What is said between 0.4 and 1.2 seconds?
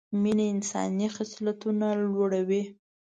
انساني